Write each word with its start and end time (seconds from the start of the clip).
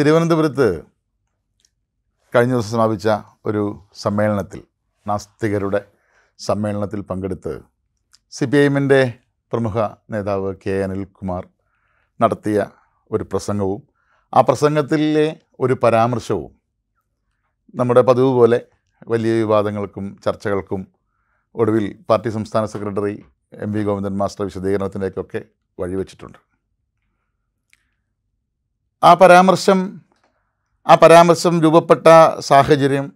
തിരുവനന്തപുരത്ത് 0.00 0.82
കഴിഞ്ഞ 2.34 2.52
ദിവസം 2.52 2.70
സമാപിച്ച 2.70 3.08
ഒരു 3.46 3.82
സമ്മേളനത്തിൽ 3.94 4.62
നാസ്തികരുടെ 5.08 5.80
സമ്മേളനത്തിൽ 6.38 7.00
പങ്കെടുത്ത് 7.00 7.60
സി 8.32 8.44
പി 8.44 8.56
ഐഎമ്മിന്റെ 8.56 9.18
പ്രമുഖ 9.52 9.78
നേതാവ് 10.10 10.54
കെ 10.54 10.82
അനിൽകുമാർ 10.82 11.48
നടത്തിയ 12.20 12.66
ഒരു 13.10 13.24
പ്രസംഗവും 13.24 13.82
ആ 14.34 14.40
പ്രസംഗത്തിലെ 14.40 15.36
ഒരു 15.60 15.76
പരാമർശവും 15.82 16.52
നമ്മുടെ 17.74 18.00
പതിവ് 18.00 18.32
പോലെ 18.34 18.60
വലിയ 19.06 19.32
വിവാദങ്ങൾക്കും 19.32 20.18
ചർച്ചകൾക്കും 20.24 20.86
ഒടുവിൽ 21.54 22.04
പാർട്ടി 22.10 22.28
സംസ്ഥാന 22.28 22.64
secretary 22.64 23.24
M 23.52 23.72
V 23.72 23.82
Govindan 23.82 24.16
master 24.16 24.44
വിശദീകരണത്തിലേക്കൊക്കെ 24.44 25.44
വഴിവെച്ചിട്ടുണ്ട്. 25.78 26.49
ആ 29.02 29.10
പരാമർശം 29.14 29.78
ആ 30.86 30.94
പരാമർശം 30.94 31.54
രൂപപ്പെട്ട 31.60 32.06
സാഹചര്യം 32.40 33.06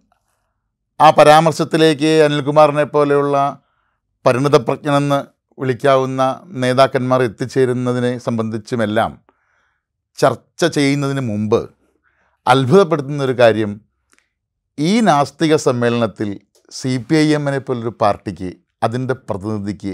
ആ 0.99 1.07
പരാമർശത്തിലേക്ക് 1.09 2.11
അനിൽകുമാറിനെ 2.23 2.85
പോലെയുള്ള 2.85 3.37
പരിണിതപ്രജ്ഞനെന്ന് 4.25 5.19
വിളിക്കാവുന്ന 5.57 6.21
നേതാക്കന്മാർ 6.53 7.21
എത്തിച്ചേരുന്നതിനെ 7.21 8.11
സംബന്ധിച്ചുമെല്ലാം 8.17 9.11
ചർച്ച 10.19 10.65
ചെയ്യുന്നതിന് 10.65 11.21
മുമ്പ് 11.21 11.61
അത്ഭുതപ്പെടുത്തുന്ന 12.47 13.23
ഒരു 13.23 13.35
കാര്യം 13.39 13.71
ഈ 14.77 14.91
നാസ്തിക 15.01 15.55
സമ്മേളനത്തിൽ 15.59 16.29
സി 16.71 16.93
പി 16.97 17.15
ഐ 17.15 17.27
എമ്മിനെ 17.33 17.59
പോലൊരു 17.59 17.93
പാർട്ടിക്ക് 18.01 18.49
അതിന്റെ 18.83 19.15
പ്രതിനിധിക്ക് 19.29 19.93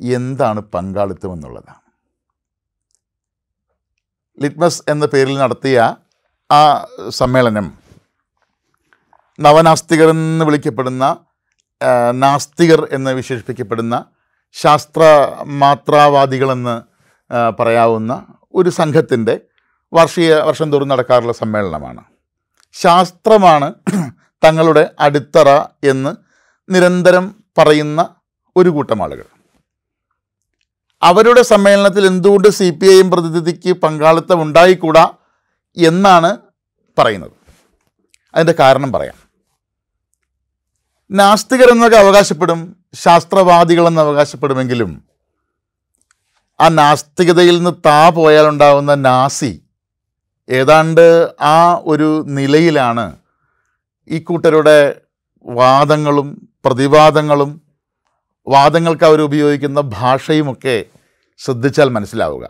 എന്താണ് 0.00 0.60
പങ്കാളിത്തം 0.74 1.32
എന്നുള്ളതാണ് 1.32 1.81
ലിറ്റ്മസ് 4.40 4.82
എന്ന 4.88 5.06
പേരിൽ 5.06 5.38
നടത്തിയ 5.38 5.96
ആ 6.50 6.86
സമ്മേളനം 7.08 7.78
നവനാസ്തികർ 9.38 10.08
എന്ന് 10.10 10.44
വിളിക്കപ്പെടുന്ന 10.44 11.04
നാസ്തികർ 12.12 12.88
എന്ന് 12.92 13.10
വിശേഷിപ്പിക്കപ്പെടുന്ന 13.10 14.04
ശാസ്ത്ര 14.52 15.02
മാത്രാവാദികളെന്ന് 15.44 16.82
പറയാവുന്ന 17.60 18.12
ഒരു 18.54 18.70
സംഘത്തിന്റെ 18.70 19.40
വർഷീയ 19.92 20.34
വർഷം 20.34 20.72
തോറും 20.72 20.88
നടക്കാറുള്ള 20.88 21.32
സമ്മേളനമാണ്. 21.32 22.02
ശാസ്ത്രമാണ് 22.72 23.74
തങ്ങളുടെ 24.44 24.90
അടിത്തറ 25.00 25.48
എന്ന് 25.84 26.12
നിരന്തരം 26.68 27.24
പറയുന്ന 27.58 28.14
ഒരു 28.56 28.68
കൂട്ടം 28.68 29.02
ആളുകൾ. 29.02 29.26
അവരുടെ 31.02 31.42
സമ്മേളനത്തിൽ 31.42 32.06
എന്തുകൊണ്ട് 32.06 32.48
സി 32.48 32.70
പി 32.70 32.86
ഐ 32.86 33.00
എം 33.00 33.10
പ്രതിനിധിക്ക് 33.10 33.72
പങ്കാളിത്തം 33.72 34.42
ഉണ്ടായിക്കൂടാ 34.42 35.08
എന്നാണ് 35.76 36.38
പറയുന്നത്. 36.98 37.30
അതിന്റെ 38.34 38.54
കാരണം 38.60 38.92
പറയാം. 38.92 39.14
നാസ്തികർ 41.10 41.70
എന്നൊക്കെ 41.70 41.96
അവകാശപ്പെടും 41.96 42.76
ശാസ്ത്രവാദികളെന്ന് 42.94 44.00
അവകാശപ്പെടുമെങ്കിലും 44.00 45.04
ആ 46.60 46.68
നാസ്തികതയിൽ 46.68 47.56
നിന്ന് 47.56 47.70
താ 47.86 48.08
പോയാലുണ്ടാവുന്ന 48.08 48.94
നാസി 48.94 49.60
ഏതാണ്ട് 50.48 51.34
ആ 51.40 51.82
ഒരു 51.84 52.24
നിലയിലാണ് 52.28 53.16
ഈ 54.10 54.18
കൂട്ടരുടെ 54.18 54.94
വാദങ്ങളും 55.46 56.48
പ്രതിവാദങ്ങളും 56.64 57.62
വാദങ്ങൾക്ക് 58.46 59.04
അവർ 59.04 59.20
ഉപയോഗിക്കുന്ന 59.20 59.80
ഭാഷയുമൊക്കെ 59.80 60.84
ശ്രദ്ധിച്ചാൽ 61.44 61.88
മനസ്സിലാവുക. 61.88 62.44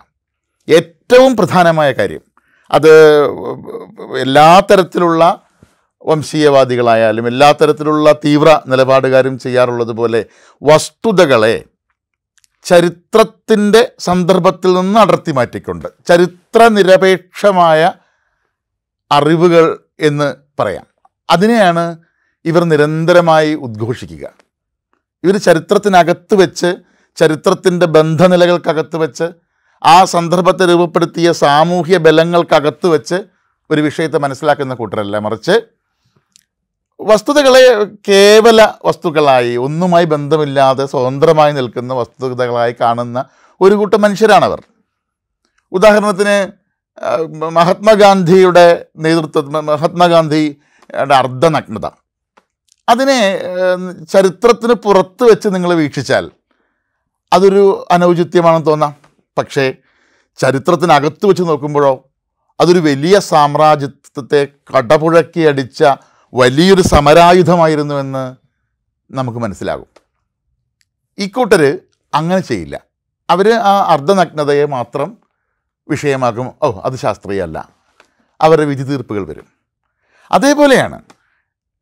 ഏറ്റവും 0.68 1.36
പ്രധാനമായ 1.36 1.92
കാര്യം 1.92 2.20
അത് 2.70 2.90
എല്ലാ 4.20 4.60
തരത്തിലുള്ള 4.60 5.42
വംശീയവാദികളായാലും 6.06 7.26
എല്ലാ 7.26 7.52
തരത്തിലുള്ള 7.52 8.12
തീവ്ര 8.12 8.60
നിലപാടുകാരും 8.66 9.38
ചെയ്യാറുള്ളതുപോലെ 9.38 10.24
വസ്തുതകളെ 10.62 11.64
ചരിത്രത്തിന്റെ 12.64 13.92
സന്ദർഭത്തിൽ 13.98 14.74
നിന്ന് 14.74 15.00
അടർത്തി 15.00 15.32
മാറ്റിക്കൊണ്ട് 15.32 15.86
ചരിത്രനിരപേക്ഷമായ 16.08 17.92
അറിവുകൾ 19.12 19.64
എന്ന് 20.00 20.34
പറയാം. 20.58 20.86
അതിനെയാണ് 21.30 21.84
ഇവർ 22.44 22.64
നിരന്തരമായി 22.64 23.54
ഉദ്ഘോഷിക്കുക. 23.54 24.26
ഇവർ 25.24 25.36
ചരിത്രത്തിനകത്ത് 25.36 26.34
വെച്ച് 26.34 26.74
ചരിത്രത്തിന്റെ 27.16 27.86
ബന്ധനിലകൾക്കകത്ത് 27.86 28.96
വെച്ച് 28.96 29.32
ആ 29.84 30.04
സന്ദർഭത്തെ 30.04 30.68
രൂപപ്പെടുത്തിയ 30.70 31.32
സാമൂഹ്യ 31.32 31.98
ബലങ്ങൾക്കകത്ത് 31.98 32.86
വെച്ച് 32.86 33.24
ഒരു 33.70 33.80
വിഷയത്തെ 33.80 34.18
മനസ്സിലാക്കുന്ന 34.18 34.74
കൂട്ടരല്ല? 34.74 35.18
മറിച്ച് 35.18 35.62
വസ്തുതകളെ 37.00 37.84
കേവല 38.08 38.68
വസ്തുക്കളായി 38.84 39.56
ഒന്നുമായി 39.56 40.04
ബന്ധമില്ലാതെ 40.04 40.86
സ്വതന്ത്രമായി 40.86 41.52
നിൽക്കുന്ന 41.52 41.94
വസ്തുതകളായി 41.94 42.74
കാണുന്ന 42.80 43.24
ഒരു 43.60 43.74
കൂട്ടം 43.74 44.02
മനുഷ്യരാണവർ. 44.02 44.62
ഉദാഹരണത്തിന് 45.72 46.62
മഹാത്മാഗാന്ധിയുടെ 47.42 48.86
നേതൃത്വ 48.96 49.60
മഹാത്മാഗാന്ധിയുടെ 49.60 51.14
അർദ്ധനഗ്നത. 51.14 51.86
അതിനെ 52.88 53.40
ചരിത്രത്തിന് 54.12 54.72
പുറത്ത് 54.72 55.24
വെച്ച് 55.24 55.48
നിങ്ങൾ 55.48 55.74
വീക്ഷിച്ചാൽ 55.74 56.30
അതൊരു 57.32 57.86
അനൗചിത്യമാണെന്ന് 57.90 58.66
തോന്നാം. 58.66 58.96
പക്ഷേ 59.38 59.74
ചരിത്രത്തിനകത്ത് 60.36 61.26
വെച്ച് 61.26 61.42
നോക്കുമ്പോഴോ 61.42 62.10
അതൊരു 62.60 62.78
വലിയ 62.78 63.18
സാമ്രാജ്യത്വത്തെ 63.18 64.48
കടപുഴക്കി 64.76 65.40
അടിച്ച 65.40 65.84
വലിയൊരു 66.34 66.82
സമരായുധമായിരുന്നുവെന്ന് 66.82 68.36
നമുക്ക് 69.10 69.38
മനസ്സിലാകും. 69.38 69.86
ഇക്കൂട്ടർ 71.18 71.78
അങ്ങനെ 72.14 72.40
ചെയ്യില്ല. 72.40 72.80
അവർ 73.30 73.52
ആ 73.52 73.84
അർദ്ധനഗ്നതയെ 73.88 74.64
മാത്രം 74.64 75.16
വിഷയമാക്കും. 75.88 76.50
ഓ 76.62 76.80
അത് 76.84 76.96
ശാസ്ത്രീയമല്ല 76.96 77.68
അവരുടെ 78.40 78.64
വിധി 78.64 78.82
തീർപ്പുകൾ 78.82 79.26
വരും. 79.26 79.46
അതേപോലെയാണ് 80.32 81.02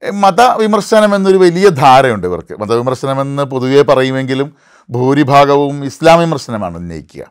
മതവിമർശനം 0.02 1.14
എന്നൊരു 1.14 1.36
വലിയ 1.36 1.68
ധാരയുണ്ട് 1.68 2.26
ഇവർക്ക്. 2.26 2.60
മതവിമർശനമെന്ന് 2.60 3.42
പൊതുവേ 3.42 3.82
പറയുമെങ്കിലും 3.82 4.56
ഭൂരിഭാഗവും 4.90 5.84
ഇസ്ലാം 5.84 6.18
വിമർശനമാണ് 6.18 6.76
ഉന്നയിക്കുക. 6.76 7.24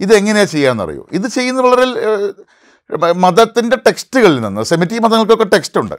ഇതെങ്ങനെയാണ് 0.00 0.48
ചെയ്യാമെന്നറിയോ 0.48 1.08
ഇത് 1.12 1.26
ചെയ്യുന്ന 1.26 1.62
വളരെ 1.62 1.86
മതത്തിന്റെ 3.12 3.76
ടെക്സ്റ്റുകളിൽ 3.76 4.40
നിന്ന് 4.40 4.62
സെമിറ്റി 4.62 4.98
മതങ്ങൾക്കൊക്കെ 4.98 5.44
ടെക്സ്റ്റുണ്ട്. 5.44 5.94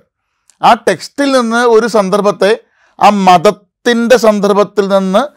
ആ 0.64 0.74
ടെക്സ്റ്റിൽ 0.74 1.32
നിന്ന് 1.32 1.58
ഒരു 1.58 1.88
സന്ദർഭത്തെ 1.88 2.58
ആ 3.02 3.10
മതത്തിന്റെ 3.10 4.18
സന്ദർഭത്തിൽ 4.18 4.88
നിന്ന് 4.88 5.28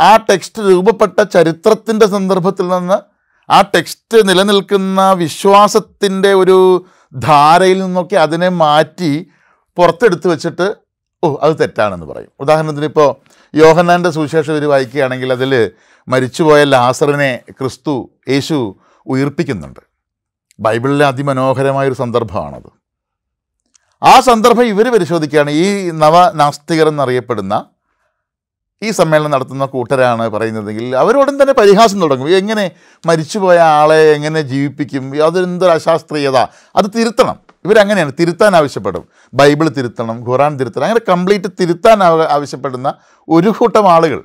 ആ 0.00 0.16
ടെക്സ്റ്റ് 0.16 0.62
രൂപപ്പെട്ട 0.62 1.22
ചരിത്രത്തിന്റെ 1.22 2.06
സന്ദർഭത്തിൽ 2.06 2.68
നിന്ന് 2.68 2.98
ആ 3.50 3.60
ടെക്സ്റ്റ് 3.60 4.28
നിലനിൽക്കുന്ന 4.28 5.12
വിശ്വാസത്തിന്റെ 5.12 6.34
ഒരു 6.34 6.86
ധാരയിൽ 7.14 7.82
നിന്നൊക്കെ 7.82 8.16
അതിനെ 8.16 8.48
മാറ്റി 8.48 9.26
പുറത്തെടുത്ത് 9.76 10.28
വെച്ചിട്ട് 10.28 10.74
ഓ 11.24 11.36
അത് 11.42 11.56
തെറ്റാണെന്ന് 11.60 12.06
പറയും. 12.06 12.28
ഉദാഹരണത്തിന് 12.40 12.84
ഇപ്പോൾ 12.84 13.14
യോഹന്നാന്റെ 13.54 14.10
സുവിശേഷം 14.10 14.52
ഇവർ 14.52 14.64
വായിക്കുകയാണെങ്കിൽ 14.64 15.32
അതിൽ 15.32 15.70
മരിച്ചുപോയ 16.08 16.64
ലാസറിനെ 16.64 17.40
ക്രിസ്തു 17.50 18.10
യേശു 18.28 18.76
ഉയർപ്പിക്കുന്നുണ്ട്. 19.06 19.80
ബൈബിളിലെ 20.60 21.06
അതിമനോഹരമായൊരു 21.06 21.94
സന്ദർഭമാണത്. 21.94 22.70
ആ 24.02 24.20
സന്ദർഭം 24.20 24.64
ഇവർ 24.64 24.88
പരിശോധിക്കുകയാണ്. 24.88 25.50
ഈ 25.50 25.90
നവനാസ്തികർ 25.90 26.88
എന്നറിയപ്പെടുന്ന 26.88 27.64
ഈ 28.82 28.90
സമ്മേളനം 28.90 29.30
നടത്തുന്ന 29.30 29.64
കൂട്ടരാണ് 29.64 30.28
പറയുന്നതെങ്കിൽ 30.28 30.96
അവരോടൻ 30.96 31.42
തന്നെ 31.42 31.54
പരിഹാസം 31.54 32.00
തുടങ്ങും. 32.00 32.36
എങ്ങനെ 32.36 32.70
മരിച്ചുപോയ 33.06 33.58
ആളെ 33.58 34.00
എങ്ങനെ 34.00 34.40
ജീവിപ്പിക്കും? 34.40 35.24
അതെന്തൊരു 35.24 35.72
അശാസ്ത്രീയത. 35.72 36.36
അത് 36.76 36.84
തിരുത്തണം. 36.96 37.45
ഇവരങ്ങനെയാണ് 37.66 38.12
തിരുത്താൻ 38.20 38.56
ആവശ്യപ്പെടും. 38.56 39.08
ബൈബിൾ 39.34 39.68
തിരുത്തണം 39.68 40.30
ഖുറാൻ 40.30 40.56
തിരുത്തണം 40.56 40.84
അങ്ങനെ 40.84 41.00
കംപ്ലീറ്റ് 41.08 41.50
തിരുത്താൻ 41.60 42.02
ആവ- 42.02 42.26
ആവശ്യപ്പെടുന്ന 42.26 42.94
ഒരു 43.28 43.50
കൂട്ടം 43.50 43.92
ആളുകൾ. 43.92 44.24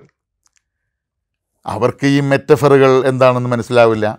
അവർക്ക് 1.66 2.06
ഈ 2.06 2.20
മെറ്റഫറുകൾ 2.20 3.08
എന്താണെന്ന് 3.08 3.50
മനസ്സിലാവില്ല. 3.50 4.18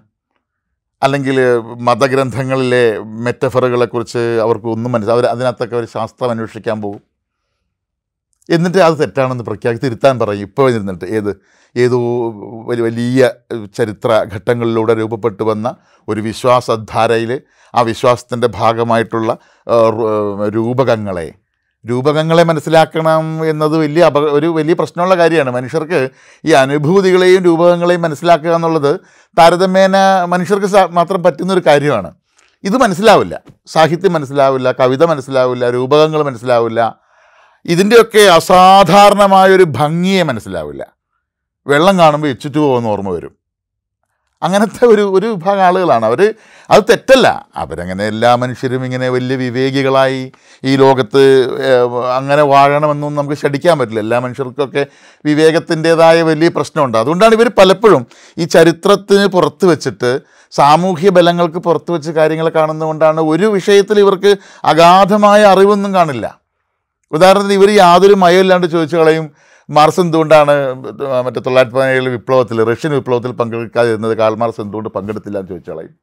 അല്ലെങ്കിൽ 1.03 1.41
മതഗ്രന്ഥങ്ങളിലെ 1.81 2.99
മെറ്റഫറുകളെക്കുറിച്ച് 2.99 4.39
അവർക്ക് 4.43 4.67
ഒന്നും 4.67 4.93
മനസ്സിലാവും 4.93 5.21
അവർ 5.21 5.31
അതിനകത്തൊക്കെ 5.31 5.77
ഒരു 5.77 5.87
ശാസ്ത്രം 5.87 6.31
അന്വേഷിക്കാൻ 6.31 6.83
പോകും 6.83 7.12
എന്നിട്ട് 8.51 8.79
അത് 8.79 9.01
തെറ്റാണെന്ന് 9.01 9.45
പ്രഖ്യാപി 9.45 9.79
തിരുത്താൻ 9.85 10.19
പറയും. 10.19 10.43
ഇപ്പോൾ 10.43 10.71
ഇരുന്നിട്ട് 10.71 11.05
ഏത് 11.05 11.41
ഏതോ 11.77 11.99
വലിയ 12.69 12.83
വലിയ 12.83 13.31
ചരിത്ര 13.77 14.25
ഘട്ടങ്ങളിലൂടെ 14.35 14.95
രൂപപ്പെട്ടു 14.95 15.43
വന്ന 15.43 15.75
ഒരു 16.09 16.21
വിശ്വാസധാരയിൽ 16.21 17.41
ആ 17.75 17.81
വിശ്വാസത്തിന്റെ 17.81 18.47
ഭാഗമായിട്ടുള്ള 18.47 19.37
രൂപകങ്ങളെ. 20.55 21.33
രൂപകങ്ങളെ 21.87 22.43
മനസ്സിലാക്കണം 22.43 23.47
എന്നത് 23.51 23.79
വലിയ 23.79 24.03
അപ 24.05 24.19
ഒരു 24.19 24.47
വലിയ 24.47 24.75
പ്രശ്നമുള്ള 24.75 25.15
കാര്യമാണ്. 25.15 25.51
മനുഷ്യർക്ക് 25.51 26.09
ഈ 26.45 26.53
അനുഭൂതികളെയും 26.53 27.45
രൂപകങ്ങളെയും 27.45 28.03
മനസ്സിലാക്കുക 28.03 28.55
എന്നുള്ളത് 28.55 29.01
താരതമ്യേന 29.39 29.97
മനുഷ്യർക്ക് 30.25 30.89
മാത്രം 30.89 31.23
പറ്റുന്നൊരു 31.23 31.63
കാര്യമാണ്. 31.67 32.15
ഇത് 32.65 32.77
മനസ്സിലാവില്ല. 32.77 33.41
സാഹിത്യം 33.67 34.13
മനസ്സിലാവില്ല 34.13 34.73
കവിത 34.73 35.05
മനസ്സിലാവില്ല 35.05 35.71
രൂപകങ്ങൾ 35.71 36.23
മനസ്സിലാവില്ല 36.23 37.02
ഇതിന്റെയൊക്കെ 37.67 38.21
അസാധാരണമായൊരു 38.21 39.63
ഭംഗിയെ 39.63 40.23
മനസ്സിലാവില്ല. 40.23 40.87
വെള്ളം 41.67 41.99
കാണുമ്പോൾ 41.99 42.29
എച്ചിട്ട് 42.29 42.59
പോകുന്ന 42.59 42.89
ഓർമ്മ 42.89 43.11
വരും. 43.11 43.43
അങ്ങനത്തെ 44.43 44.87
ഒരു 44.87 45.03
ഒരു 45.03 45.27
വിഭാഗം 45.27 45.63
ആളുകളാണ്. 45.63 46.07
അവർ 46.07 46.35
അത് 46.71 46.83
തെറ്റല്ല. 46.91 47.47
അവരങ്ങനെ 47.57 48.07
എല്ലാ 48.07 48.37
മനുഷ്യരും 48.37 48.85
ഇങ്ങനെ 48.85 49.09
വലിയ 49.09 49.37
വിവേകികളായി 49.37 50.33
ഈ 50.65 50.77
ലോകത്ത് 50.77 51.51
അങ്ങനെ 52.17 52.43
വാഴണമെന്നൊന്നും 52.43 53.21
നമുക്ക് 53.21 53.41
ശടിക്കാൻ 53.43 53.79
പറ്റില്ല. 53.79 54.01
എല്ലാ 54.01 54.19
മനുഷ്യർക്കൊക്കെ 54.19 54.87
വിവേകത്തിന്റേതായ 55.25 56.23
വലിയ 56.23 56.49
പ്രശ്നമുണ്ട്. 56.49 56.99
അതുകൊണ്ടാണ് 56.99 57.35
ഇവർ 57.35 57.51
പലപ്പോഴും 57.59 58.07
ഈ 58.39 58.45
ചരിത്രത്തിന് 58.45 59.27
പുറത്ത് 59.27 59.67
വെച്ചിട്ട് 59.67 60.21
സാമൂഹ്യ 60.51 61.11
ബലങ്ങൾക്ക് 61.11 61.59
പുറത്ത് 61.59 61.93
വെച്ച് 61.93 62.11
കാര്യങ്ങൾ 62.11 62.49
കാണുന്നതുകൊണ്ടാണ് 62.49 63.21
ഒരു 63.21 63.47
വിഷയത്തിൽ 63.47 63.99
ഇവർക്ക് 63.99 64.37
അഗാധമായ 64.65 65.43
അറിവൊന്നും 65.45 65.95
കാണില്ല. 65.95 66.42
ഉദാഹരണത്തിന് 67.13 67.53
ഇവർ 67.53 67.71
യാതൊരു 67.71 68.15
മയമില്ലാണ്ട് 68.15 68.67
ചോദിച്ചു 68.67 68.97
കളയും. 68.97 69.27
മാർസ് 69.71 70.01
എന്തുകൊണ്ടാണ് 70.01 70.55
മറ്റേ 71.25 71.41
തൊള്ളായിരത്തി 71.41 71.77
പതിനേഴിൽ 71.77 72.09
വിപ്ലവത്തിൽ 72.09 72.65
റഷ്യൻ 72.65 72.93
വിപ്ലവത്തിൽ 72.93 73.33
പങ്കെടുക്കാതിരുന്നത്? 73.33 74.15
കാൾ 74.17 74.35
മാർസ് 74.35 74.61
എന്തുകൊണ്ട് 74.61 74.89
പങ്കെടുത്തില്ല 74.89 75.39
എന്ന് 75.39 75.49
ചോദിച്ചു 75.49 75.71
കളയും. 75.71 75.95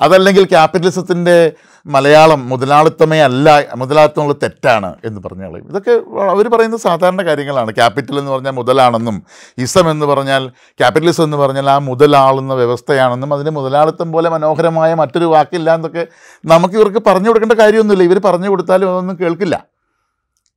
അതല്ലെങ്കിൽ 0.00 0.44
ക്യാപിറ്റലിസത്തിന്റെ 0.44 1.52
മലയാളം 1.86 2.48
മുതലാളിത്തമേ 2.48 3.20
അല്ല 3.22 3.64
മുതലാളിത്തമുള്ള 3.76 4.34
തെറ്റാണ് 4.42 4.94
എന്ന് 5.04 5.20
പറഞ്ഞ 5.24 5.42
കളയും. 5.42 5.68
ഇതൊക്കെ 5.68 5.90
അവർ 6.30 6.48
പറയുന്ന 6.48 6.76
സാധാരണ 6.76 7.22
കാര്യങ്ങളാണ്. 7.22 7.70
ക്യാപിറ്റൽ 7.70 8.18
എന്ന് 8.18 8.30
പറഞ്ഞാൽ 8.30 8.50
മുതലാണെന്നും 8.50 9.22
ഇസം 9.58 9.90
എന്ന് 9.90 10.06
പറഞ്ഞാൽ 10.06 10.48
ക്യാപിറ്റലിസം 10.80 11.24
എന്ന് 11.24 11.36
പറഞ്ഞാൽ 11.36 11.70
ആ 11.70 11.78
മുതലാളുന്ന 11.78 12.54
വ്യവസ്ഥയാണെന്നും 12.54 13.34
അതിന് 13.34 13.50
മുതലാളിത്തം 13.50 14.12
പോലെ 14.12 14.30
മനോഹരമായ 14.30 14.94
മറ്റൊരു 14.94 15.24
വാക്കില്ല 15.24 15.74
എന്നൊക്കെ 15.74 16.06
നമുക്ക് 16.44 16.74
ഇവർക്ക് 16.74 17.02
പറഞ്ഞു 17.06 17.28
കൊടുക്കേണ്ട 17.28 17.52
കാര്യമൊന്നുമില്ല. 17.52 18.04
ഇവർ 18.04 18.20
പറഞ്ഞു 18.24 18.48
കൊടുത്താലും 18.48 18.90
അതൊന്നും 18.90 19.18
കേൾക്കില്ല. 19.20 19.71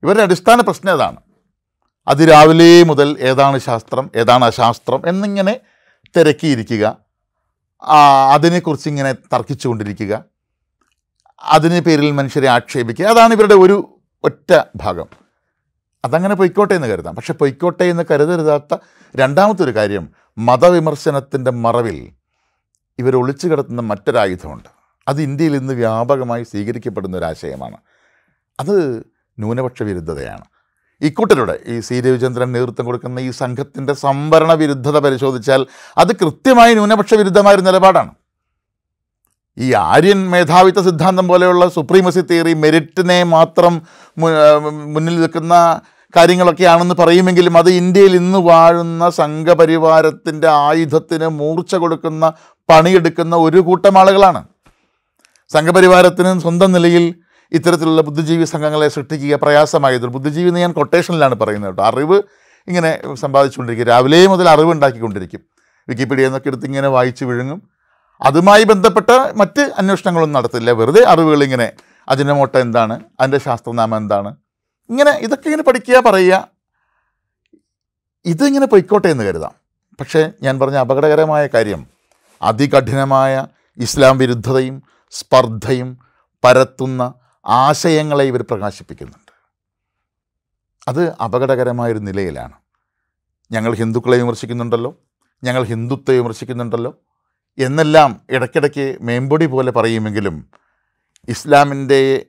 ഇവരുടെ 0.03 0.24
അടിസ്ഥാന 0.24 0.62
പ്രശ്നം 0.62 0.94
ഏതാണ്? 0.94 1.18
അതിരാവിലെ 2.07 2.83
മുതൽ 2.83 3.18
ഏതാണ് 3.19 3.59
ശാസ്ത്രം 3.59 4.12
ഏതാണ് 4.15 4.45
അശാസ്ത്രം 4.45 5.09
എന്നിങ്ങനെ 5.09 5.59
തിരക്കിയിരിക്കുക. 6.18 6.97
അതിനെക്കുറിച്ച് 8.33 8.89
ഇങ്ങനെ 8.89 9.13
തർക്കിച്ചുകൊണ്ടിരിക്കുക. 9.13 10.24
അതിന് 11.44 11.81
പേരിൽ 11.81 12.12
മനുഷ്യരെ 12.12 12.47
ആക്ഷേപിക്കുക. 12.47 13.06
അതാണ് 13.06 13.33
ഇവരുടെ 13.33 13.53
ഒരു 13.53 14.00
ഒറ്റ 14.24 14.59
ഭാഗം. 14.75 15.06
അതങ്ങനെ 16.06 16.36
പൊയ്ക്കോട്ടെ 16.36 16.74
എന്ന് 16.74 16.88
കരുതാം. 16.88 17.15
പക്ഷെ 17.15 17.33
പൊയ്ക്കോട്ടെ 17.33 17.83
എന്ന് 17.83 18.03
കരുതരുതാത്ത 18.12 18.77
രണ്ടാമത്തെ 19.15 19.63
ഒരു 19.63 19.75
കാര്യം 19.75 20.09
മതവിമർശനത്തിന്റെ 20.38 21.51
മറവിൽ 21.51 22.12
ഇവർ 23.00 23.15
ഒളിച്ചു 23.15 23.47
കിടത്തുന്ന 23.47 23.81
മറ്റൊരായുധമുണ്ട്. 23.81 24.69
അത് 25.07 25.21
ഇന്ത്യയിൽ 25.21 25.56
ഇന്ന് 25.56 25.74
വ്യാപകമായി 25.74 26.44
സ്വീകരിക്കപ്പെടുന്ന 26.44 27.18
ഒരു 27.18 27.25
ആശയമാണ് 27.25 27.77
അത് 28.59 29.06
ന്യൂനപക്ഷ 29.40 29.84
വിരുദ്ധതയാണ് 29.84 30.46
ഇക്കൂട്ടരുടെ 31.02 31.56
ഈ 31.68 31.80
സി. 31.80 31.96
രവിചന്ദ്രൻ 32.02 32.52
നേതൃത്വം 32.52 32.86
കൊടുക്കുന്ന 32.86 33.20
ഈ 33.20 33.32
സംഘത്തിന്റെ 33.32 33.94
സംവരണ 33.94 34.54
വിരുദ്ധത 34.54 34.98
പരിശോധിച്ചാൽ 35.00 35.62
അത് 35.98 36.12
കൃത്യമായി 36.22 36.74
ന്യൂനപക്ഷ 36.74 37.14
വിരുദ്ധമായ 37.14 37.56
ഒരു 37.56 37.62
നിലപാടാണ്. 37.62 38.12
ഈ 39.58 39.74
ആര്യൻ 39.74 40.30
മേധാവിത്വ 40.30 40.82
സിദ്ധാന്തം 40.82 41.28
പോലെയുള്ള 41.28 41.70
സുപ്രീമസി 41.70 42.22
തിയറി 42.22 42.54
മെരിറ്റിനെ 42.54 43.24
മാത്രം 43.24 43.74
മുന്നിൽ 44.94 45.16
നിൽക്കുന്ന 45.20 45.81
കാര്യങ്ങളൊക്കെയാണെന്ന് 46.18 46.96
പറയുമെങ്കിലും 46.96 47.58
അത് 47.58 47.70
ഇന്ത്യയിൽ 47.70 48.16
ഇന്ന് 48.16 48.40
വാഴുന്ന 48.40 49.10
സംഘപരിവാരത്തിന്റെ 49.10 50.48
ആയുധത്തിന് 50.48 51.28
മൂർച്ച 51.40 51.76
കൊടുക്കുന്ന 51.76 52.34
പണിയെടുക്കുന്ന 52.70 53.36
ഒരു 53.36 53.58
കൂട്ടം 53.58 53.98
ആളുകളാണ്. 53.98 54.42
സംഘപരിവാരത്തിന് 55.54 56.40
സ്വന്തം 56.40 56.72
നിലയിൽ 56.72 57.06
ഇത്തരത്തിലുള്ള 57.56 58.02
ബുദ്ധിജീവി 58.02 58.44
സംഘങ്ങളെ 58.44 58.88
സൃഷ്ടിക്കുക 58.88 59.36
പ്രയാസമായത് 59.36 60.06
ബുദ്ധിജീവി 60.06 60.48
എന്ന് 60.48 60.60
ഞാൻ 60.60 60.72
കൊട്ടേഷനിലാണ് 60.72 61.36
പറയുന്നത് 61.36 61.69
കേട്ടോ. 61.69 61.84
അറിവ് 61.84 62.22
ഇങ്ങനെ 62.68 63.00
സമ്പാദിച്ചുകൊണ്ടിരിക്കും. 63.13 63.88
രാവിലെ 63.88 64.28
മുതൽ 64.28 64.50
അറിവ് 64.50 64.72
ഉണ്ടാക്കിക്കൊണ്ടിരിക്കും. 64.72 65.40
വിക്കിപീഡിയ 65.90 66.25
എന്നൊക്കെ 66.25 66.48
എടുത്ത് 66.48 66.66
ഇങ്ങനെ 66.66 66.88
വായിച്ച് 66.88 67.25
വിഴുങ്ങും. 67.25 67.69
അതുമായി 68.22 68.63
ബന്ധപ്പെട്ട 68.63 69.10
മറ്റ് 69.36 69.74
അന്വേഷണങ്ങളൊന്നും 69.78 70.40
നടത്തില്ല. 70.40 70.72
വെറുതെ 70.72 71.06
അറിവുകൾ 71.06 71.44
ഇങ്ങനെ 71.44 71.72
അജിനമോട്ട 72.10 72.56
എന്താണ്? 72.56 73.00
അതിന്റെ 73.19 73.38
ശാസ്ത്രനാമം 73.38 73.98
എന്താണ്? 73.98 74.36
ഇങ്ങനെ 74.90 75.12
ഇതൊക്കെ 75.12 75.48
ഇങ്ങനെ 75.48 75.63
പഠിക്കുക 75.63 76.00
പറയുക. 76.00 76.48
ഇതിങ്ങനെ 78.25 78.66
പൊയ്ക്കോട്ടെ 78.66 79.07
എന്ന് 79.07 79.24
കരുതാം. 79.24 79.52
പക്ഷേ 80.00 80.31
ഞാൻ 80.44 80.60
പറഞ്ഞ 80.60 80.75
അപകടകരമായ 80.75 81.48
കാര്യം 81.48 81.88
അതികഠിനമായ 82.42 83.48
ഇസ്ലാം 83.78 84.18
വിരുദ്ധതയും 84.18 84.84
സ്പർദ്ധയും 85.12 85.98
പരത്തുന്ന 86.44 87.13
ആശയങ്ങളെ 87.47 88.24
ഇവർ 88.24 88.42
പ്രകാശിപ്പിക്കുന്നുണ്ട്. 88.42 89.31
അത് 90.88 91.13
അപകടകരമായൊരു 91.15 92.00
നിലയിലാണ്. 92.00 92.53
ഞങ്ങൾ 93.51 93.74
ഹിന്ദുക്കളെ 93.75 94.18
വിമർശിക്കുന്നുണ്ടല്ലോ 94.18 94.97
ഞങ്ങൾ 95.44 95.63
ഹിന്ദുത്വത്തെ 95.63 96.12
വിമർശിക്കുന്നുണ്ടല്ലോ 96.12 96.97
എന്നെല്ലാം 97.59 98.21
ഇടയ്ക്കിടയ്ക്ക് 98.30 98.97
മേമ്പൊടി 99.01 99.45
പോലെ 99.45 99.71
പറയുമെങ്കിലും 99.71 100.50
ഇസ്ലാമിന്റെ 101.27 102.25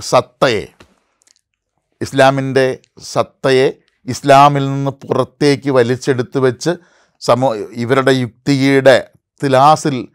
സത്തയെ 0.00 0.68
ഇസ്ലാമിന്റെ 2.02 2.78
സത്തയെ 3.02 3.72
ഇസ്ലാമിൽ 4.06 4.64
നിന്ന് 4.66 4.90
പുറത്തേക്ക് 4.90 5.70
വലിച്ചെടുത്ത് 5.70 6.38
വെച്ച് 6.38 6.70
സമൂ 7.20 7.54
ഇവരുടെ 7.54 8.10
യുക്തിയുടെ 8.10 9.10
തിലാസിൽ 9.44 10.08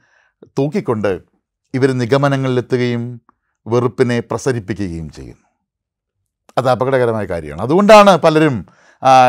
തൂക്കിക്കൊണ്ട് 0.43 1.34
ഇവർ 1.75 1.91
നിഗമനങ്ങളിലെത്തുകയും 1.91 3.03
വെറുപ്പിനെ 3.67 4.19
പ്രസരിപ്പിക്കുകയും 4.19 5.09
ചെയ്യുന്നു. 5.09 5.45
അത് 6.57 6.69
അപകടകരമായ 6.69 7.25
കാര്യമാണ്. 7.25 7.61
അതുകൊണ്ടാണ് 7.61 8.17
പലരും 8.17 8.65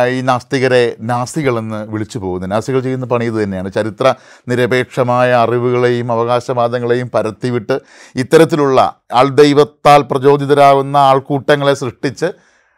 ഈ 0.09 0.21
നാസ്തികരെ 0.21 0.97
നാസികളെന്ന് 1.01 1.89
വിളിച്ചു 1.89 2.19
പോകുന്നത്. 2.19 2.51
നാസികൾ 2.51 2.81
ചെയ്യുന്ന 2.81 3.07
പണി 3.07 3.25
ഇത് 3.25 3.39
തന്നെയാണ്. 3.43 3.73
ചരിത്ര 3.73 4.15
നിരപേക്ഷമായ 4.49 5.33
അറിവുകളെയും 5.33 6.13
അവകാശവാദങ്ങളെയും 6.13 7.11
പരത്തിവിട്ട് 7.15 7.81
ഇത്തരത്തിലുള്ള 8.15 9.01
ആൾ 9.15 9.29
ദൈവത്താൽ 9.29 10.03
പ്രചോദിതരാകുന്ന 10.03 10.97
ആൾക്കൂട്ടങ്ങളെ 10.97 11.75
സൃഷ്ടിച്ച് 11.75 12.27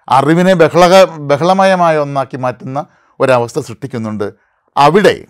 അറിവിനെ 0.08 0.54
ബഹളക 0.54 1.04
ബഹളമയമായ 1.04 1.98
ഒന്നാക്കി 1.98 2.36
മാറ്റുന്ന 2.36 2.86
ഒരവസ്ഥ 3.20 3.60
സൃഷ്ടിക്കുന്നുണ്ട്. 3.60 4.32
അവിടെ 4.76 5.24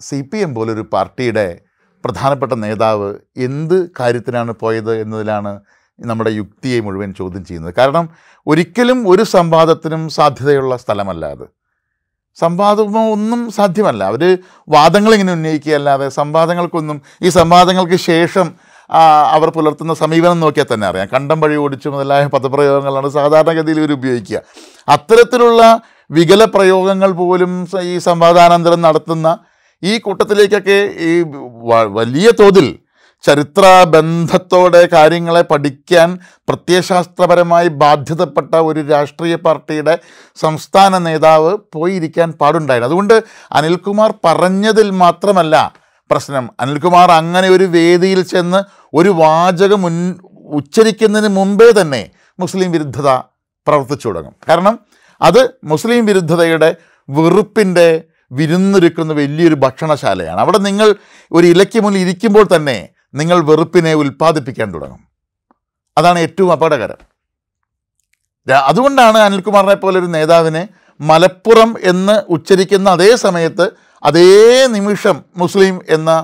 സി 0.00 0.18
പി 0.20 0.38
എം 0.38 0.54
പോലൊരു 0.54 0.84
പാർട്ടിയുടെ 0.92 1.46
പ്രധാനപ്പെട്ട 2.04 2.52
നേതാവ് 2.52 3.14
എന്ത് 3.36 3.90
കാര്യത്തിനാണ് 4.00 4.52
പോയത് 4.60 5.00
എന്നതിലാണ് 5.00 5.60
നമ്മുടെ 6.00 6.30
യുക്തിയെ 6.30 6.80
മുഴുവൻ 6.80 7.14
ചോദ്യം 7.18 7.44
ചെയ്യുന്നത്. 7.44 7.74
കാരണം 7.78 8.08
ഒരിക്കലും 8.46 9.10
ഒരു 9.10 9.22
സംവാദത്തിനും 9.22 10.08
സാധ്യതയുള്ള 10.08 10.76
സ്ഥലമല്ല 10.76 11.26
അത്. 11.26 11.46
സംവാദമോ 12.40 13.12
ഒന്നും 13.12 13.50
സാധ്യമല്ല. 13.50 14.04
അവർ 14.04 14.38
വാദങ്ങൾ 14.68 15.12
ഇങ്ങനെ 15.12 15.32
ഉന്നയിക്കുകയല്ലാതെ 15.32 16.08
സംവാദങ്ങൾക്കൊന്നും 16.08 17.02
ഈ 17.22 17.28
സംവാദങ്ങൾക്ക് 17.28 17.96
ശേഷം 17.96 18.54
അവർ 19.30 19.50
പുലർത്തുന്ന 19.50 19.94
സമീപനം 19.94 20.40
നോക്കിയാൽ 20.40 20.74
തന്നെ 20.74 20.86
അറിയാം. 20.86 21.08
കണ്ടം 21.14 21.40
വഴി 21.40 21.56
ഓടിച്ചു 21.56 21.88
മുതലായ 21.88 22.26
പദപ്രയോഗങ്ങളാണ് 22.26 23.08
സാധാരണഗതിയിൽ 23.08 23.78
ഇവർ 23.78 23.92
ഉപയോഗിക്കുക. 23.92 24.40
അത്തരത്തിലുള്ള 24.88 25.80
വികല 26.10 26.44
പ്രയോഗങ്ങൾ 26.44 27.12
പോലും 27.12 27.68
ഈ 27.80 27.98
സംവാദാനന്തരം 27.98 28.80
നടത്തുന്ന 28.80 29.38
ഈ 29.82 29.98
കൂട്ടത്തിലേക്കൊക്കെ 29.98 30.78
ഈ 30.98 31.22
വലിയ 31.70 32.30
തോതിൽ 32.40 32.78
ചരിത്ര 33.24 33.84
ബന്ധത്തോടെ 33.84 34.88
കാര്യങ്ങളെ 34.92 35.42
പഠിക്കാൻ 35.42 36.18
പ്രത്യയശാസ്ത്രപരമായി 36.48 37.68
ബാധ്യതപ്പെട്ട 37.68 38.54
ഒരു 38.54 38.80
രാഷ്ട്രീയ 38.80 39.36
പാർട്ടിയുടെ 39.36 39.98
സംസ്ഥാന 40.36 40.98
നേതാവ് 40.98 41.58
പോയിരിക്കാൻ 41.72 42.32
പാടുണ്ടായിരുന്നു 42.32 42.88
അതുകൊണ്ട് 42.88 43.24
അനിൽകുമാർ 43.52 44.14
പറഞ്ഞതിൽ 44.24 44.90
മാത്രമല്ല 44.90 45.74
പ്രശ്നം. 46.10 46.50
അനിൽകുമാർ 46.60 47.10
അങ്ങനെ 47.10 47.48
ഒരു 47.48 47.64
വേദിയിൽ 47.64 48.22
ചെന്ന് 48.22 48.60
ഒരു 48.94 49.08
വാചകം 49.08 49.82
മുൻ 49.82 49.96
ഉച്ചരിക്കുന്നതിന് 50.44 51.34
മുമ്പേ 51.36 51.80
തന്നെ 51.80 52.10
മുസ്ലിം 52.38 52.72
വിരുദ്ധത 52.72 53.08
പ്രവർത്തിച്ചു 53.66 54.08
തുടങ്ങും. 54.08 54.34
കാരണം 54.48 54.78
അത് 55.20 55.54
മുസ്ലിം 55.64 56.06
വിരുദ്ധതയുടെ 56.06 56.76
വെറുപ്പിന്റെ 57.08 58.04
വിരുന്നൊരുക്കുന്ന 58.30 59.12
വലിയൊരു 59.12 59.54
ഭക്ഷണശാലയാണ്. 59.54 60.40
അവിടെ 60.40 60.58
നിങ്ങൾ 60.58 60.94
ഒരു 61.32 61.46
ഇലയ്ക്ക് 61.46 61.80
മുന്നിൽ 61.80 62.00
ഇരിക്കുമ്പോൾ 62.00 62.46
തന്നെ 62.56 62.88
നിങ്ങൾ 63.14 63.44
വെറുപ്പിനെ 63.44 63.94
ഉൽപ്പാദിപ്പിക്കാൻ 63.94 64.74
തുടങ്ങും. 64.74 65.08
അതാണ് 65.98 66.18
ഏറ്റവും 66.18 66.52
അപകടകരം. 66.52 67.00
അതുകൊണ്ടാണ് 68.64 69.18
അനിൽകുമാറിനെ 69.18 69.74
പോലെ 69.74 69.98
ഒരു 69.98 70.06
നേതാവിനെ 70.06 70.68
മലപ്പുറം 71.00 71.76
എന്ന് 71.82 72.22
ഉച്ചരിക്കുന്ന 72.28 72.90
അതേ 72.90 73.16
സമയത്ത് 73.16 73.70
അതേ 74.02 74.66
നിമിഷം 74.66 75.24
മുസ്ലിം 75.36 75.80
എന്ന് 75.88 76.16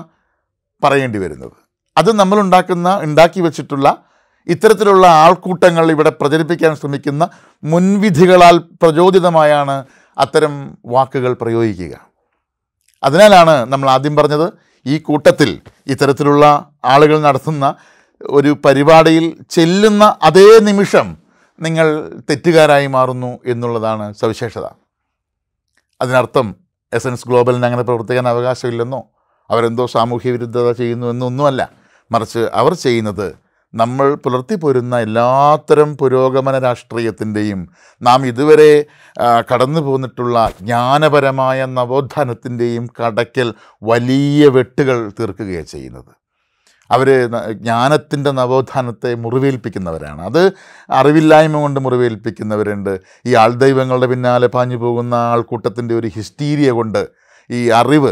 പറയേണ്ടി 0.85 1.19
വരുന്നത്. 1.19 1.51
അത് 1.97 2.15
നമ്മളുണ്ടാക്കുന്ന 2.15 2.99
ഉണ്ടാക്കി 3.01 3.41
വെച്ചിട്ടുള്ള 3.41 4.03
ഇത്തരത്തിലുള്ള 4.47 5.07
ആൾക്കൂട്ടങ്ങൾ 5.07 5.91
ഇവിടെ 5.91 6.09
പ്രചരിപ്പിക്കാൻ 6.09 6.75
ശ്രമിക്കുന്ന 6.75 7.29
മുൻവിധികളാൽ 7.63 8.57
പ്രചോദിതമായാണ് 8.57 9.85
അത്തരം 10.17 10.77
വാക്കുകൾ 10.85 11.33
പ്രയോഗിക്കുക. 11.33 12.07
അതിനാലാണ് 13.03 13.65
നമ്മൾ 13.65 13.89
ആദ്യം 13.89 14.15
പറഞ്ഞത് 14.15 14.53
ഈ 14.85 14.97
കൂട്ടത്തിൽ 14.97 15.61
ഇത്തരത്തിലുള്ള 15.87 16.69
ആളുകൾ 16.85 17.19
നടത്തുന്ന 17.19 17.75
ഒരു 18.21 18.57
പരിപാടിയിൽ 18.65 19.43
ചെല്ലുന്ന 19.49 20.15
അതേ 20.23 20.59
നിമിഷം 20.59 21.17
നിങ്ങൾ 21.61 22.11
തെറ്റുകാരായി 22.29 22.87
മാറുന്നു 22.87 23.39
എന്നുള്ളതാണ് 23.45 24.13
സവിശേഷത. 24.13 24.65
അതിനർത്ഥം 26.01 26.55
എസൻസ് 26.93 27.27
ഗ്ലോബലിന് 27.27 27.65
അങ്ങനെ 27.65 27.83
പ്രവർത്തിക്കാൻ 27.83 28.27
അവകാശമില്ലെന്നോ 28.27 29.03
അവരെന്തോ 29.49 29.85
സാമൂഹ്യ 29.87 30.31
വിരുദ്ധത 30.31 30.71
ചെയ്യുന്നു 30.71 31.07
എന്നൊന്നുമല്ല. 31.07 31.69
മറിച്ച് 32.11 32.39
അവർ 32.39 32.73
ചെയ്യുന്നത് 32.73 33.46
നമ്മൾ 33.73 34.15
പുലർത്തിപ്പോരുന്ന 34.15 34.99
എല്ലാത്തരം 34.99 35.97
പുരോഗമന 35.97 36.59
രാഷ്ട്രീയത്തിന്റെയും 36.59 37.69
നാം 38.01 38.25
ഇതുവരെ 38.25 38.85
കടന്നു 39.53 39.81
പോന്നിട്ടുള്ള 39.81 40.51
ജ്ഞാനപരമായ 40.61 41.65
നവോത്ഥാനത്തിന്റെയും 41.65 42.89
കടക്കൽ 42.99 43.53
വലിയ 43.83 44.47
വെട്ടുകൾ 44.47 45.11
തീർക്കുകയാണ് 45.19 45.65
ചെയ്യുന്നത്. 45.65 46.11
അവർ 46.91 47.09
ജ്ഞാനത്തിന്റെ 47.51 48.31
നവോത്ഥാനത്തെ 48.31 49.15
മുറിവേൽപ്പിക്കുന്നവരാണ്. 49.15 50.21
അത് 50.21 50.51
അറിവില്ലായ്മ 50.89 51.57
കൊണ്ട് 51.61 51.79
മുറിവേൽപ്പിക്കുന്നവരുണ്ട്. 51.79 52.99
ഈ 53.25 53.33
ആൾദൈവങ്ങളുടെ 53.35 54.07
പിന്നാലെ 54.07 54.47
പാഞ്ഞു 54.47 54.77
പോകുന്ന 54.77 55.15
ആൾക്കൂട്ടത്തിന്റെ 55.15 55.95
ഒരു 55.95 56.07
ഹിസ്റ്റീരിയ 56.07 56.71
കൊണ്ട് 56.71 57.07
ഈ 57.51 57.69
അറിവ് 57.69 58.11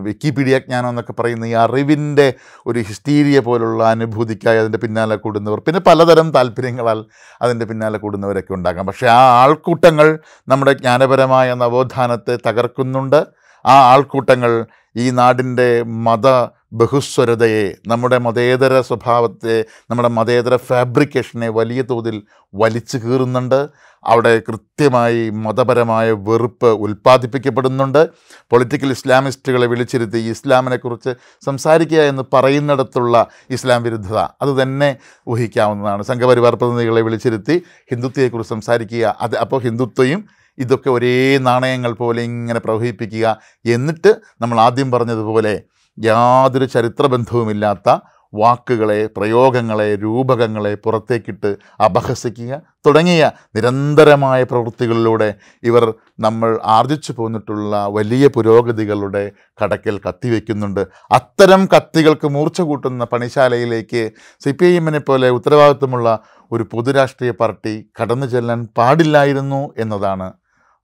വിക്കിപീഡിയ 0.00 0.58
ജ്ഞാനം 0.58 0.88
എന്നൊക്കെ 0.88 1.12
പറയുന്ന 1.12 1.44
ഈ 1.44 1.52
അറിവിന്റെ 1.52 2.34
ഒരു 2.66 2.78
ഹിസ്റ്റീരിയ 2.78 3.40
പോലുള്ള 3.40 3.84
അനുഭൂതിക്കായി 3.84 4.58
അതിന്റെ 4.58 4.78
പിന്നാലെ 4.78 5.16
കൂടുന്നവർ 5.16 5.60
പിന്നെ 5.60 5.80
പലതരം 5.80 6.30
താല്പര്യങ്ങളാൽ 6.30 7.04
അതിന്റെ 7.42 7.64
പിന്നാലെ 7.64 7.98
കൂടുന്നവരൊക്കെ 7.98 8.54
ഉണ്ടാകാം. 8.54 8.86
പക്ഷേ 8.86 9.06
ആ 9.06 9.42
ആൾക്കൂട്ടങ്ങൾ 9.42 10.18
നമ്മുടെ 10.48 10.72
ജ്ഞാനപരമായ 10.72 11.54
നവോത്ഥാനത്തെ 11.54 12.38
തകർക്കുന്നുണ്ട്. 12.48 13.26
ആ 13.66 13.74
ആൾക്കൂട്ടങ്ങൾ 13.92 14.66
ഈ 14.96 15.10
നാടിന്റെ 15.10 15.82
മത 15.82 16.26
ബഹുസ്വരതയെ 16.74 17.64
നമ്മുടെ 17.86 18.18
മതേതര 18.18 18.80
സ്വഭാവത്തെ 18.80 19.64
നമ്മുടെ 19.90 20.08
മതേതര 20.08 20.56
ഫാബ്രിക്കേഷനെ 20.56 21.48
വലിയ 21.48 21.82
തോതിൽ 21.82 22.22
വലിച്ചു 22.54 22.96
കീറുന്നുണ്ട്. 22.96 23.68
അവിടെ 24.04 24.32
കൃത്യമായി 24.48 25.30
മതപരമായ 25.30 26.12
വെറുപ്പ് 26.12 26.70
ഉൽപ്പാദിപ്പിക്കപ്പെടുന്നുണ്ട്. 26.84 28.08
പൊളിറ്റിക്കൽ 28.50 28.90
ഇസ്ലാമിസ്റ്റുകളെ 28.90 29.66
വിളിച്ചിരുത്തി 29.66 30.18
ഇസ്ലാമിനെക്കുറിച്ച് 30.18 31.14
സംസാരിക്കുക 31.44 32.00
എന്ന് 32.02 32.24
പറയുന്നിടത്തുള്ള 32.32 33.26
ഇസ്ലാം 33.50 33.82
വിരുദ്ധത 33.82 34.18
അത് 34.18 34.62
തന്നെ 34.62 34.96
ഊഹിക്കാവുന്നതാണ്. 35.28 36.02
സംഘപരിവാർ 36.02 36.54
പ്രതിനിധികളെ 36.54 37.02
വിളിച്ചിരുത്തി 37.02 37.62
ഹിന്ദുത്വയെക്കുറിച്ച് 37.92 38.54
സംസാരിക്കുക 38.54 39.16
അത് 39.20 39.36
അപ്പോൾ 39.36 39.60
ഹിന്ദുത്വയും 39.60 40.22
ഇതൊക്കെ 40.58 40.90
ഒരേ 40.90 41.38
നാണയങ്ങൾ 41.38 41.92
പോലെ 41.92 42.22
ഇങ്ങനെ 42.22 42.60
പ്രവഹിപ്പിക്കുക 42.60 43.26
എന്നിട്ട് 43.66 44.10
നമ്മൾ 44.40 44.60
ആദ്യം 44.60 44.90
പറഞ്ഞതുപോലെ 44.90 45.54
യാതൊരു 45.98 46.64
ചരിത്രബന്ധവുമില്ലാത്ത 46.64 47.98
വാക്കുകളെ 48.32 49.06
പ്രയോഗങ്ങളെ 49.16 49.94
രൂപകങ്ങളെ 49.94 50.74
പുറത്തേക്കിട്ട് 50.74 51.56
അപഹസിക്കുക 51.84 52.62
തുടങ്ങിയ 52.86 53.30
നിരന്തരമായ 53.56 54.42
പ്രവൃത്തികളിലൂടെ 54.42 55.34
ഇവർ 55.62 55.94
നമ്മൾ 56.20 56.60
ആർജിച്ചു 56.64 57.12
പോന്നിട്ടുള്ള 57.12 57.86
വലിയ 57.86 58.26
പുരോഗതികളുടെ 58.26 59.32
കടക്കൽ 59.62 60.00
കത്തിവെക്കുന്നുണ്ട്. 60.08 60.86
അത്തരം 61.12 61.68
കത്തികൾക്ക് 61.74 62.26
മൂർച്ച 62.26 62.60
കൂട്ടുന്ന 62.60 63.04
പണിശാലയിലേക്ക് 63.04 64.12
സി 64.44 64.50
പി 64.50 64.64
ഐ 64.64 64.76
എമ്മിനെ 64.76 64.98
പോലെ 64.98 65.30
ഉത്തരവാദിത്വമുള്ള 65.30 66.18
ഒരു 66.52 66.62
പൊതുരാഷ്ട്രീയ 66.72 67.30
പാർട്ടി 67.30 67.90
കടന്നു 68.00 68.26
ചെല്ലാൻ 68.26 68.68
പാടില്ലായിരുന്നു 68.78 69.72
എന്നതാണ് 69.78 70.32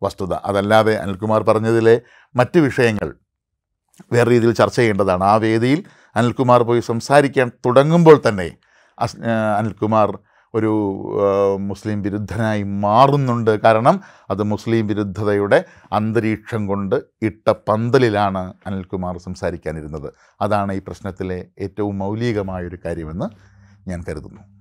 വസ്തുത. 0.03 0.35
അതല്ലാതെ 0.35 0.97
അനിൽകുമാർ 0.97 1.43
പറഞ്ഞതിലെ 1.43 2.01
മറ്റ് 2.37 2.59
വിഷയങ്ങൾ 2.59 3.15
വേറെ 4.13 4.31
രീതിയിൽ 4.31 4.53
ചർച്ച 4.53 4.77
ചെയ്യേണ്ടതാണ്. 4.77 5.25
ആ 5.25 5.37
വേദിയിൽ 5.37 5.85
അനിൽകുമാർ 6.17 6.63
പോയി 6.63 6.81
സംസാരിക്കാൻ 6.81 7.49
തുടങ്ങുമ്പോൾ 7.67 8.23
തന്നെ 8.29 8.51
അനിൽകുമാർ 9.59 10.19
ഒരു 10.55 10.71
മുസ്ലിം 11.59 12.03
വിരുദ്ധനായി 12.03 12.63
മാറുന്നുണ്ട്. 12.63 13.51
കാരണം 13.51 14.01
അത് 14.31 14.43
മുസ്ലിം 14.43 14.87
വിരുദ്ധതയുടെ 14.87 15.65
അന്തരീക്ഷം 15.93 16.67
കൊണ്ട് 16.67 16.97
ഇട്ട 17.23 17.51
പന്തലിലാണ് 17.69 18.55
അനിൽകുമാർ 18.67 19.19
സംസാരിക്കാനിരുന്നത്. 19.19 20.13
അതാണ് 20.41 20.73
ഈ 20.73 20.79
പ്രശ്നത്തിലെ 20.79 21.47
ഏറ്റവും 21.59 21.99
മൗലികമായൊരു 21.99 22.79
കാര്യമെന്ന് 22.85 23.29
ഞാൻ 23.91 24.05
കരുതുന്നു. 24.09 24.60